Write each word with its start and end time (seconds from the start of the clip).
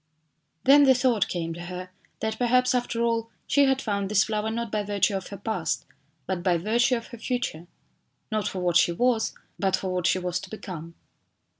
Then 0.63 0.85
the 0.85 0.95
thought 0.95 1.27
came 1.27 1.53
to 1.53 1.65
her 1.67 1.91
that 2.21 2.39
perhaps 2.39 2.73
after 2.73 3.03
all 3.03 3.29
she 3.45 3.65
had 3.65 3.79
found 3.83 4.09
this 4.09 4.23
flower 4.23 4.49
not 4.49 4.71
by 4.71 4.81
virtue 4.81 5.15
of 5.15 5.27
her 5.27 5.37
past 5.37 5.85
but 6.25 6.41
by 6.41 6.57
virtue 6.57 6.95
of 6.95 7.05
her 7.09 7.19
future; 7.19 7.67
not 8.31 8.47
for 8.47 8.61
what 8.61 8.77
she 8.77 8.91
was, 8.93 9.35
but 9.59 9.75
for 9.75 9.93
what 9.93 10.07
she 10.07 10.17
was 10.17 10.39
to 10.39 10.49
become. 10.49 10.95